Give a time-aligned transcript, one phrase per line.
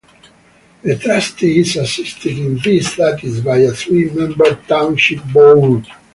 [0.81, 5.85] The trustee is assisted in these duties by a three-member township board.